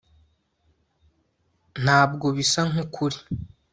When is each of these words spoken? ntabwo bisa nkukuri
ntabwo 1.83 2.25
bisa 2.37 2.61
nkukuri 2.71 3.17